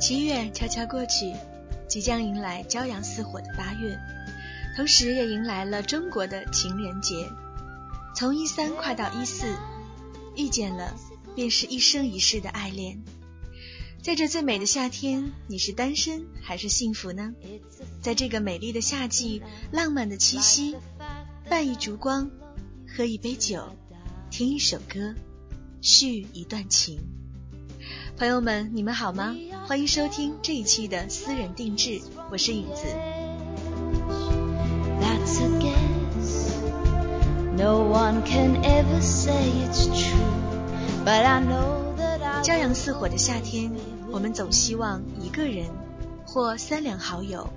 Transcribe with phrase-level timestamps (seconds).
[0.00, 1.32] 七月悄悄过去，
[1.88, 3.98] 即将迎来骄阳似火的八月，
[4.76, 7.28] 同时也迎来了中国的情人节。
[8.14, 9.56] 从一三跨到一四，
[10.36, 10.94] 遇见了
[11.34, 13.02] 便是一生一世的爱恋。
[14.02, 17.34] 在这最美的夏天，你是单身还是幸福呢？
[18.04, 19.40] 在这个美丽的夏季，
[19.72, 20.76] 浪漫的七夕，
[21.48, 22.30] 伴一烛光，
[22.86, 23.74] 喝一杯酒，
[24.30, 25.14] 听一首歌，
[25.80, 27.00] 续一段情。
[28.18, 29.34] 朋友们，你们好吗？
[29.66, 32.84] 欢迎收听这一期的私人定制，我是影子。
[42.42, 43.72] 骄阳似火的夏天，
[44.10, 45.70] 我们总希望一个人，
[46.26, 47.48] 或三两好友，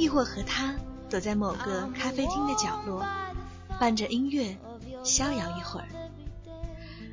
[0.00, 0.74] 亦或和他
[1.10, 3.06] 躲在某个咖啡厅的角落，
[3.78, 4.56] 伴着音乐
[5.04, 5.88] 逍遥一会儿。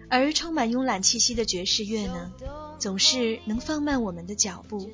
[0.10, 2.32] 而充满慵懒气息的爵士乐呢，
[2.80, 4.90] 总是能放慢我们的脚步，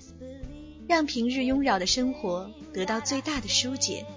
[0.87, 4.07] 让平日拥扰的生活得到最大的疏解，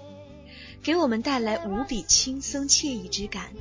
[0.81, 3.51] 给我们带来无比轻松惬意之感。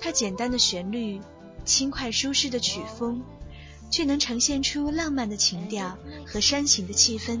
[0.00, 1.20] 它简单的旋律，
[1.64, 3.22] 轻快舒适的曲风。
[3.92, 7.40] 却能呈现出浪漫的情调和煽情的气氛，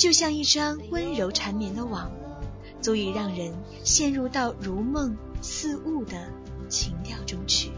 [0.00, 2.10] 就像一张温柔缠绵的网，
[2.80, 3.52] 足以让人
[3.84, 6.16] 陷入到如梦似雾的
[6.70, 7.70] 情调中去。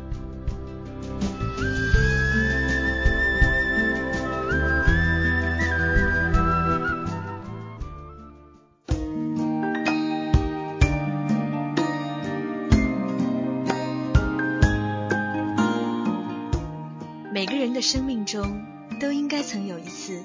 [17.32, 18.62] 每个人的生命中
[19.00, 20.22] 都应该曾有一次，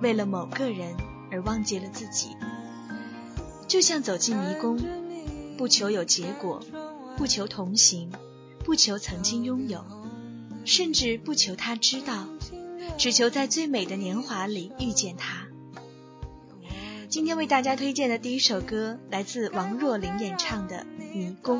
[0.00, 0.96] 为了某个人
[1.34, 2.36] 而忘记了自己，
[3.66, 4.78] 就像走进迷宫，
[5.58, 6.62] 不求有结果，
[7.16, 8.12] 不求同行，
[8.64, 9.84] 不求曾经拥有，
[10.64, 12.28] 甚至不求他知道，
[12.96, 15.48] 只求在最美的年华里遇见他。
[17.08, 20.86] 今天为大家推荐的第一首歌，来自王若琳演唱的
[21.16, 21.58] 《迷宫》。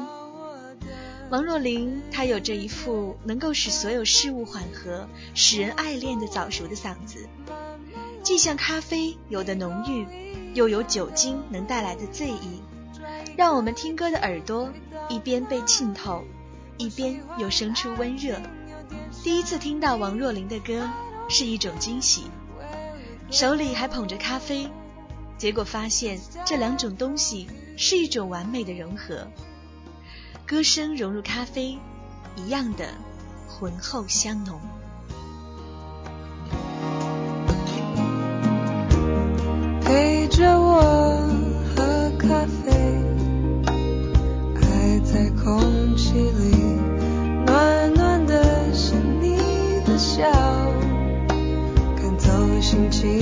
[1.31, 7.27] 王若琳，她有着一副能够使所有事物缓和、使人爱恋的早熟的嗓子，
[8.25, 10.07] 既像咖啡有的浓郁，
[10.55, 12.63] 又有酒精能带来的醉意，
[13.37, 14.73] 让我们听歌的耳朵
[15.11, 16.25] 一边被浸透，
[16.79, 18.41] 一边又生出温热。
[19.23, 20.91] 第一次听到王若琳的歌
[21.29, 22.23] 是一种惊喜，
[23.31, 24.71] 手里还捧着咖啡，
[25.37, 27.47] 结果发现这两种东西
[27.77, 29.29] 是一种完美的融合。
[30.47, 31.79] 歌声融入咖啡，
[32.37, 32.89] 一样的
[33.47, 34.59] 浑厚香浓。
[40.37, 40.83] 着我
[41.77, 42.73] 喝咖啡，
[44.57, 46.81] 爱在空气里，
[47.47, 49.37] 暖暖的是你
[49.87, 50.25] 的笑，
[51.95, 53.21] 赶走心情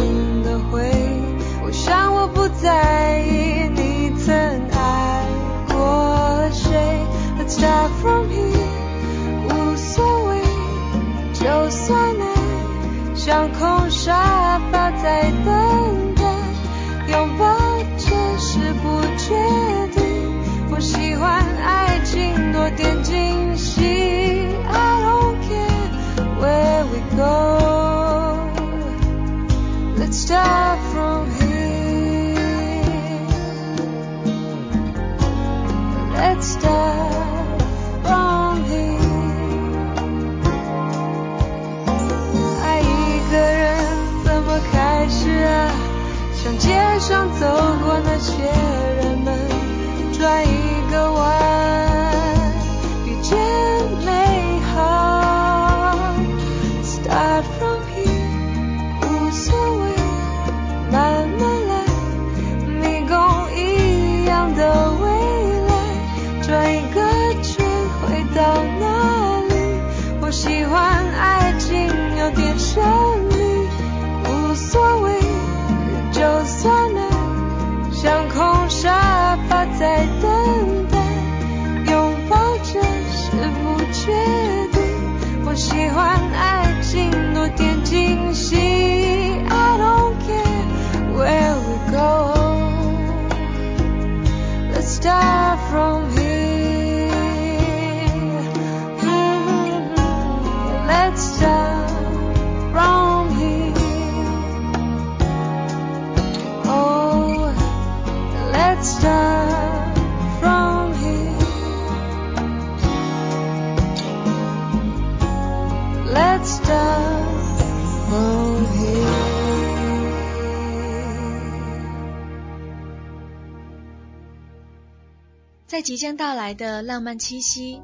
[125.67, 127.81] 在即将到来的浪漫七夕，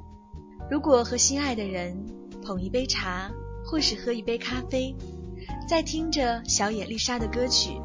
[0.68, 2.06] 如果和心爱的人
[2.44, 3.30] 捧一杯茶，
[3.64, 4.94] 或是喝一杯咖啡，
[5.68, 7.80] 在听着小野丽莎的歌曲，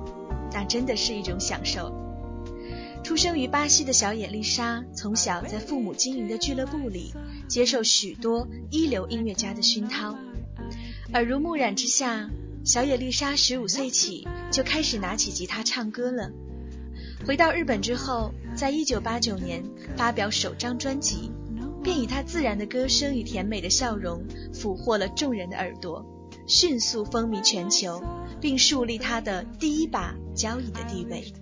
[0.52, 2.03] 那真的是一种享受。
[3.04, 7.14] 出生于巴西的小野丽莎，从小在父母经营的俱乐部里，
[7.50, 10.16] 接受许多一流音乐家的熏陶，
[11.14, 12.30] 耳濡目染之下，
[12.64, 16.32] 小野丽莎十五岁起就开始拿起吉他唱歌了。
[17.26, 19.64] 回到日本之后，在一九八九年
[19.98, 21.30] 发表首张专辑，
[21.84, 24.24] 便以她自然的歌声与甜美的笑容
[24.54, 26.06] 俘获了众人的耳朵，
[26.48, 28.02] 迅速风靡全球，
[28.40, 31.34] 并树立她的第一把交椅的地位。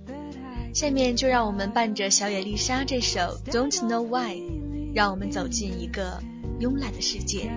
[0.74, 3.20] 下面就让我们伴着小野丽莎这首
[3.52, 4.36] 《Don't Know Why》，
[4.96, 6.22] 让我们走进一个
[6.60, 7.52] 慵懒的世界。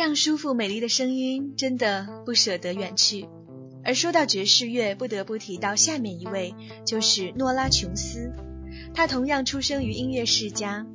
[0.00, 3.28] 这样舒服美丽的声音，真的不舍得远去。
[3.84, 6.54] 而说到爵士乐，不得不提到下面一位，
[6.86, 8.32] 就是诺拉琼斯。
[8.94, 10.86] 他同样出生于音乐世家，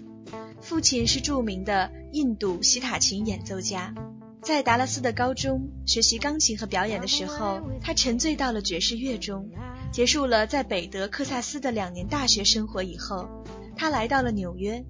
[0.60, 3.94] 父亲是著名的印度西塔琴演奏家。
[4.42, 9.52] 在达拉斯的高中学习钢琴和表演的时候，他沉醉到了爵士乐中。
[9.92, 13.30] 结束了在北德克萨斯的两年大学生活以后，
[13.78, 14.84] 他来到了纽约。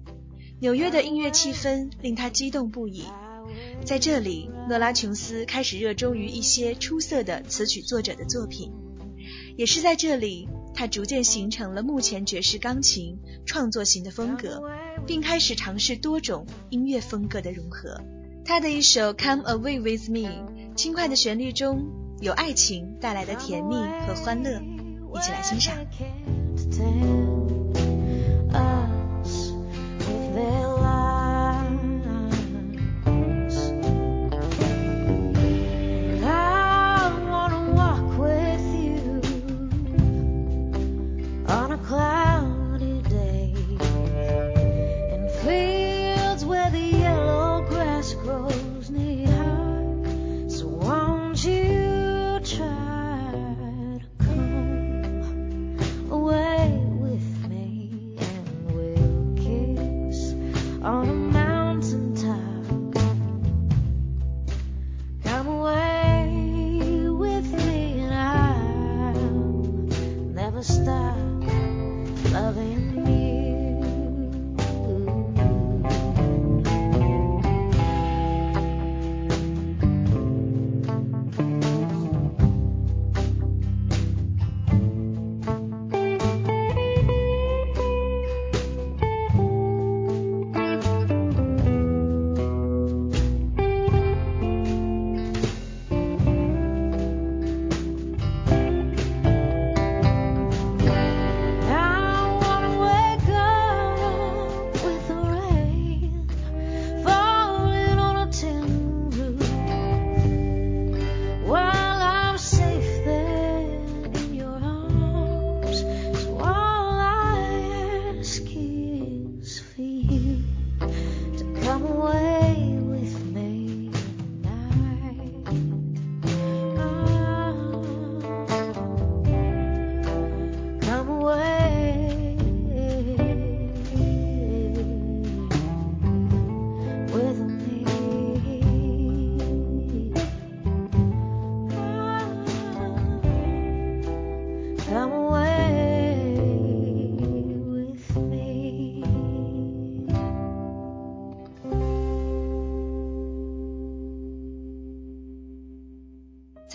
[0.58, 3.04] 纽约的音乐气氛令他激动不已。
[3.84, 8.72] 在这里，诺拉琼斯开始热衷于一些出色的词曲作者的作品。
[9.56, 14.62] 也是在这里，他逐渐形成了目前爵士钢琴创作型的风格，
[15.06, 18.00] 并开始尝试多种音乐风格的融合。
[18.44, 21.86] 他的一首《Come Away with Me》，轻快的旋律中
[22.20, 24.60] 有爱情带来的甜蜜和欢乐，
[25.14, 27.25] 一起来欣赏。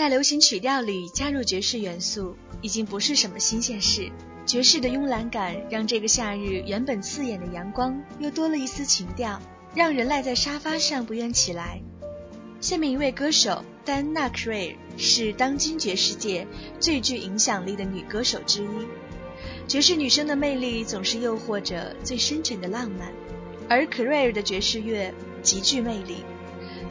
[0.02, 4.12] 在流行曲调里加入爵士元素，已经不是什么新鲜事。
[4.48, 9.40] 爵士的慵懒感让这个夏日原本刺眼的阳光又多了一丝情调，
[9.76, 11.84] 让人赖在沙发上不愿起来。
[12.60, 16.48] 下面一位歌手丹娜·克瑞尔是当今爵士界
[16.80, 18.68] 最具影响力的女歌手之一。
[19.68, 23.14] 爵士女生的魅力总是诱惑着最深沉的浪漫，
[23.70, 26.24] 而克瑞尔的爵士乐极具魅力。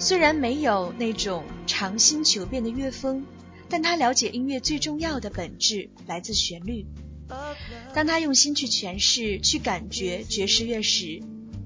[0.00, 3.22] 虽然没有那种长新求变的乐风，
[3.68, 6.86] 但他了解音乐最重要的本质来自旋律。
[7.92, 11.20] 当他用心去诠释、去感觉爵士乐时，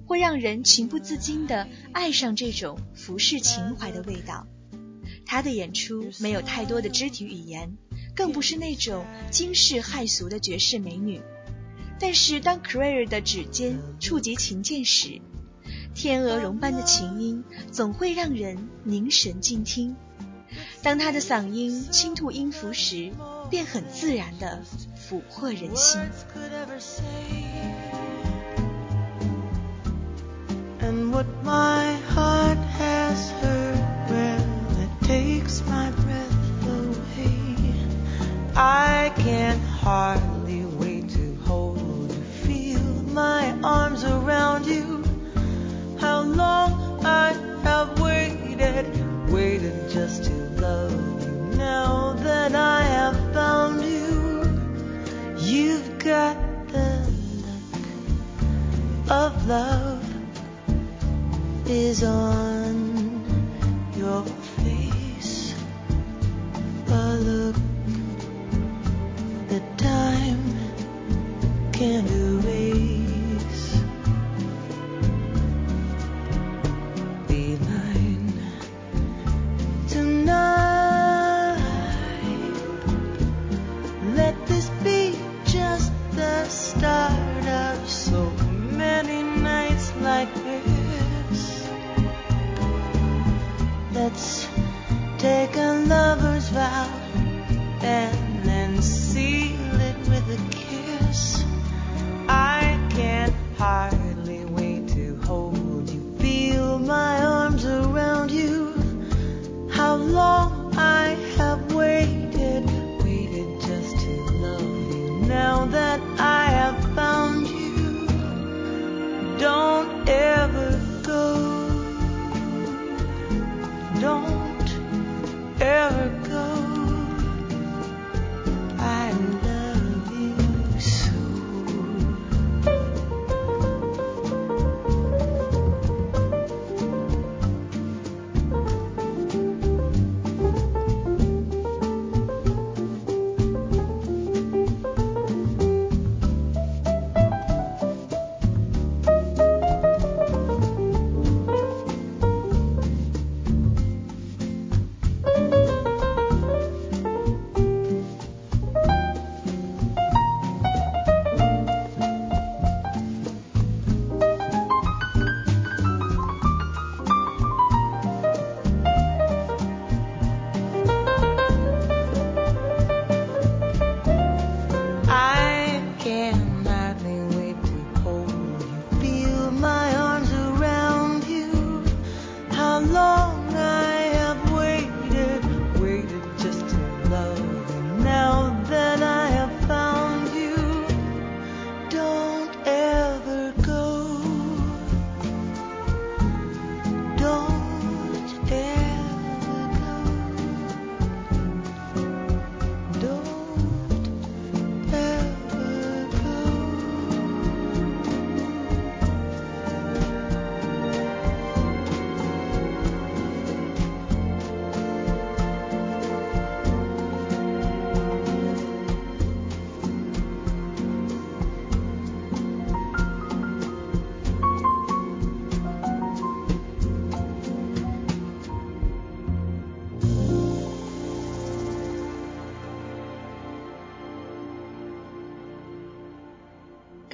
[0.05, 4.49] 会让人情不自禁地爱上这种浮世情怀的味道。
[5.25, 7.77] 他的演出没有太多的肢体语言，
[8.17, 11.21] 更不是那种惊世骇俗的爵士美女。
[12.01, 15.23] 但是当 c r a r 的指尖触及琴键时，
[15.95, 19.97] 天鹅绒般的琴音总会让人凝神静听。
[20.83, 23.13] 当他的嗓音轻吐音符时，
[23.51, 24.63] 便很自然地
[24.97, 26.01] 俘获人心。
[30.81, 32.59] And what my heart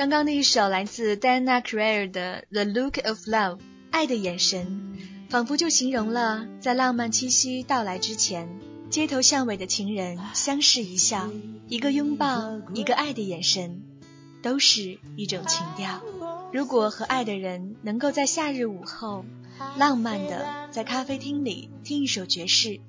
[0.00, 3.58] 刚刚那一首来自 Diana Creer 的《The Look of Love》，
[3.90, 4.96] 爱的眼神，
[5.28, 8.48] 仿佛就形容了在浪漫七夕到来之前，
[8.88, 11.30] 街头巷尾的情人相视一笑，
[11.68, 13.82] 一个拥抱，一个爱的眼神，
[14.42, 16.00] 都是一种情调。
[16.50, 19.26] 如果和爱的人能够在夏日午后，
[19.76, 22.80] 浪漫的在咖啡厅里听一首爵士，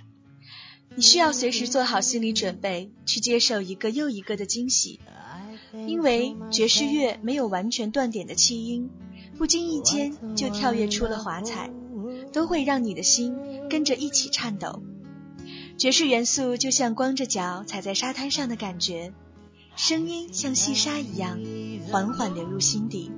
[0.95, 5.01] 你需要随时做好心理准备，去接受一个又一个的惊喜。
[5.73, 8.89] 因为爵士乐没有完全断点的气音，
[9.37, 11.69] 不经意间就跳跃出了华彩，
[12.33, 13.35] 都会让你的心
[13.69, 14.83] 跟着一起颤抖。
[15.77, 19.13] 爵士元素就像光着脚踩在沙滩上的感觉，
[19.75, 21.39] 声音像细沙一样
[21.89, 23.11] 缓缓流入心底。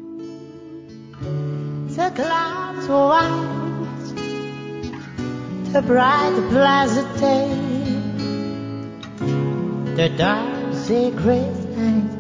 [9.96, 12.13] the dark secrets and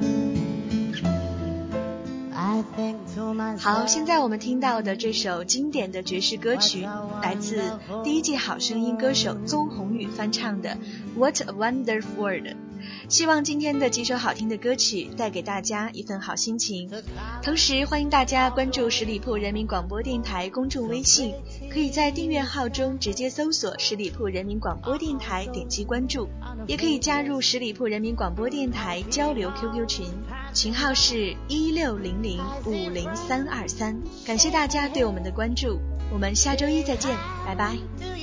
[3.59, 6.87] 好，现在我们听到的这首经典的爵士歌曲，
[7.21, 7.61] 来自
[8.03, 10.77] 第一季好声音歌手邹宏宇翻唱的
[11.17, 12.47] 《What a Wonderful World》。
[13.09, 16.89] 希望今天的几首好听的歌曲带给大家一份好心情。
[17.41, 21.33] 同时，欢迎大家关注十里铺人民广播电台公众微信，
[21.71, 26.27] 可以在订阅号中直接搜索“十里铺人民广播电台”，点击关注；
[26.67, 30.05] 也可以加入十里铺人民广播电台交流 QQ 群，
[30.53, 34.01] 群号是一六零零五零三二三。
[34.25, 35.79] 感谢大家对我们的关注，
[36.11, 37.15] 我们下周一再见，
[37.45, 38.22] 拜拜。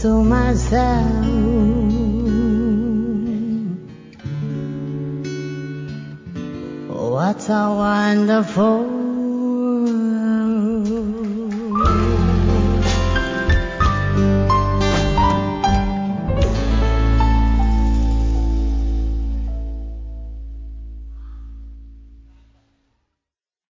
[0.00, 1.24] to myself.
[6.88, 8.93] What a wonderful